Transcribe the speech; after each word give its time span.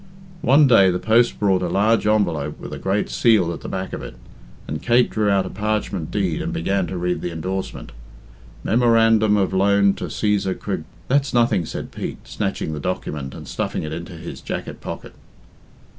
One 0.41 0.65
day 0.65 0.89
the 0.89 0.97
post 0.97 1.37
brought 1.37 1.61
a 1.61 1.67
large 1.67 2.07
envelope 2.07 2.59
with 2.59 2.73
a 2.73 2.79
great 2.79 3.07
seal 3.11 3.53
at 3.53 3.61
the 3.61 3.69
back 3.69 3.93
of 3.93 4.01
it, 4.01 4.15
and 4.67 4.81
Kate 4.81 5.11
drew 5.11 5.29
out 5.29 5.45
a 5.45 5.49
parchment 5.51 6.09
deed 6.09 6.41
and 6.41 6.51
began 6.51 6.87
to 6.87 6.97
read 6.97 7.21
the 7.21 7.29
indorsement 7.29 7.91
"'Memorandum 8.63 9.37
of 9.37 9.53
loan 9.53 9.93
to 9.93 10.05
Cæsar 10.05 10.57
Cre'" 10.57 10.77
"That's 11.07 11.35
nothing," 11.35 11.67
said 11.67 11.91
Pete, 11.91 12.27
snatching 12.27 12.73
the 12.73 12.79
document 12.79 13.35
and 13.35 13.47
stuffing 13.47 13.83
it 13.83 13.93
into 13.93 14.13
his 14.13 14.41
jacket 14.41 14.81
pocket. 14.81 15.13